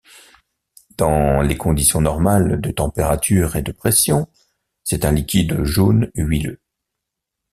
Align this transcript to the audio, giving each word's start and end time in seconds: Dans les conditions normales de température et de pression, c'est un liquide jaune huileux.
Dans 0.97 1.41
les 1.43 1.57
conditions 1.57 2.01
normales 2.01 2.59
de 2.59 2.71
température 2.71 3.55
et 3.55 3.61
de 3.61 3.71
pression, 3.71 4.27
c'est 4.83 5.05
un 5.05 5.11
liquide 5.11 5.63
jaune 5.63 6.09
huileux. 6.15 6.59